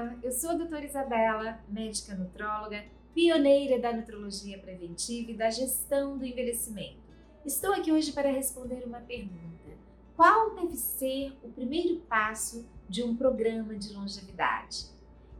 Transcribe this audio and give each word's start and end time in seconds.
Olá, 0.00 0.16
eu 0.22 0.32
sou 0.32 0.48
a 0.48 0.54
doutora 0.54 0.86
Isabela, 0.86 1.60
médica 1.68 2.14
nutróloga, 2.14 2.86
pioneira 3.14 3.78
da 3.78 3.92
nutrologia 3.92 4.58
preventiva 4.58 5.30
e 5.30 5.36
da 5.36 5.50
gestão 5.50 6.16
do 6.16 6.24
envelhecimento. 6.24 7.02
Estou 7.44 7.74
aqui 7.74 7.92
hoje 7.92 8.10
para 8.10 8.32
responder 8.32 8.82
uma 8.86 9.00
pergunta: 9.00 9.76
qual 10.16 10.54
deve 10.54 10.74
ser 10.74 11.36
o 11.42 11.50
primeiro 11.50 12.00
passo 12.08 12.66
de 12.88 13.02
um 13.02 13.14
programa 13.14 13.76
de 13.76 13.92
longevidade? 13.92 14.86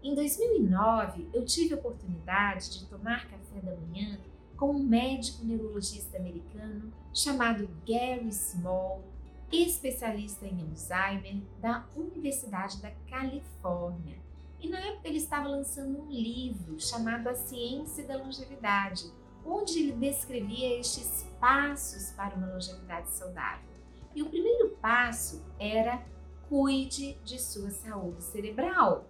Em 0.02 0.14
2009, 0.14 1.30
eu 1.32 1.42
tive 1.46 1.72
a 1.72 1.78
oportunidade 1.78 2.80
de 2.80 2.84
tomar 2.84 3.30
café 3.30 3.60
da 3.62 3.74
manhã 3.74 4.20
com 4.58 4.72
um 4.72 4.82
médico 4.82 5.42
neurologista 5.42 6.18
americano 6.18 6.92
chamado 7.14 7.66
Gary 7.88 8.30
Small, 8.30 9.02
especialista 9.50 10.46
em 10.46 10.60
Alzheimer 10.60 11.40
da 11.62 11.86
Universidade 11.96 12.82
da 12.82 12.90
Califórnia. 13.08 14.28
E 14.60 14.68
na 14.68 14.78
época 14.78 15.08
ele 15.08 15.16
estava 15.16 15.48
lançando 15.48 16.02
um 16.02 16.10
livro 16.10 16.78
chamado 16.78 17.28
A 17.28 17.34
Ciência 17.34 18.06
da 18.06 18.16
Longevidade, 18.16 19.10
onde 19.44 19.78
ele 19.78 19.92
descrevia 19.92 20.78
estes 20.78 21.26
passos 21.40 22.10
para 22.12 22.36
uma 22.36 22.52
longevidade 22.52 23.10
saudável. 23.10 23.70
E 24.14 24.22
o 24.22 24.28
primeiro 24.28 24.76
passo 24.80 25.42
era 25.58 26.04
cuide 26.48 27.16
de 27.24 27.40
sua 27.40 27.70
saúde 27.70 28.22
cerebral. 28.22 29.08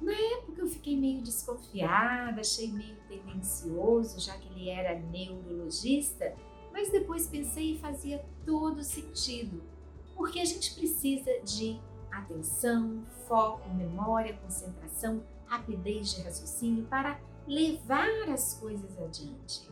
Na 0.00 0.12
época 0.12 0.62
eu 0.62 0.68
fiquei 0.68 0.96
meio 0.96 1.22
desconfiada, 1.22 2.40
achei 2.40 2.70
meio 2.70 2.96
tendencioso, 3.08 4.20
já 4.20 4.36
que 4.38 4.48
ele 4.48 4.68
era 4.68 4.98
neurologista, 4.98 6.34
mas 6.72 6.90
depois 6.90 7.26
pensei 7.26 7.72
e 7.72 7.78
fazia 7.78 8.24
todo 8.44 8.82
sentido, 8.82 9.62
porque 10.14 10.40
a 10.40 10.44
gente 10.44 10.74
precisa 10.74 11.30
de 11.42 11.80
atenção, 12.18 13.04
foco, 13.28 13.68
memória, 13.70 14.36
concentração, 14.36 15.22
rapidez 15.46 16.14
de 16.14 16.22
raciocínio 16.22 16.84
para 16.86 17.20
levar 17.46 18.28
as 18.28 18.54
coisas 18.58 18.98
adiante. 19.00 19.68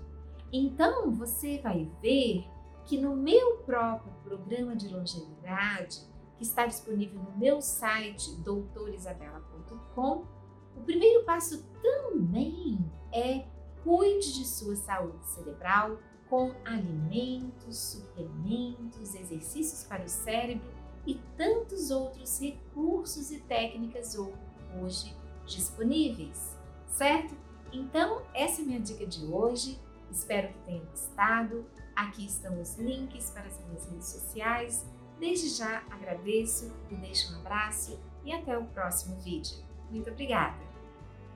Então 0.52 1.10
você 1.10 1.58
vai 1.58 1.90
ver 2.00 2.44
que 2.84 3.00
no 3.00 3.16
meu 3.16 3.58
próprio 3.58 4.12
programa 4.22 4.76
de 4.76 4.88
longevidade, 4.88 6.00
que 6.36 6.42
está 6.42 6.66
disponível 6.66 7.22
no 7.22 7.38
meu 7.38 7.62
site 7.62 8.34
doutorisabela.com, 8.36 10.24
o 10.76 10.80
primeiro 10.84 11.24
passo 11.24 11.64
também 11.82 12.78
é 13.12 13.46
cuide 13.84 14.32
de 14.34 14.46
sua 14.46 14.76
saúde 14.76 15.24
cerebral, 15.26 15.98
com 16.28 16.52
alimentos, 16.64 17.76
suplementos, 17.76 19.14
exercícios 19.14 19.84
para 19.84 20.04
o 20.04 20.08
cérebro 20.08 20.66
e 21.06 21.14
tantos 21.36 21.90
outros 21.90 22.40
recursos 22.40 23.30
e 23.30 23.40
técnicas 23.40 24.16
hoje 24.80 25.14
disponíveis, 25.46 26.56
certo? 26.86 27.36
Então, 27.72 28.22
essa 28.34 28.62
é 28.62 28.64
minha 28.64 28.80
dica 28.80 29.06
de 29.06 29.24
hoje. 29.24 29.80
Espero 30.10 30.48
que 30.48 30.58
tenham 30.60 30.84
gostado. 30.86 31.64
Aqui 31.96 32.26
estão 32.26 32.60
os 32.60 32.76
links 32.76 33.30
para 33.30 33.46
as 33.46 33.58
minhas 33.64 33.88
redes 33.88 34.08
sociais. 34.08 34.86
Desde 35.18 35.48
já 35.48 35.82
agradeço 35.90 36.72
e 36.90 36.94
deixo 36.96 37.32
um 37.32 37.38
abraço 37.40 37.98
e 38.24 38.32
até 38.32 38.56
o 38.56 38.64
próximo 38.66 39.18
vídeo. 39.20 39.56
Muito 39.90 40.10
obrigada! 40.10 40.71